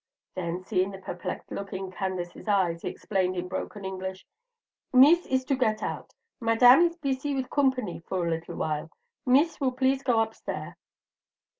[0.33, 4.25] Then, seeing the perplexed look in Candace's eyes, he explained in broken English:
[4.91, 6.15] "Mees is to get out.
[6.39, 8.89] Madame is beesy with coompany for little while.
[9.27, 10.75] Mees will please go up stair."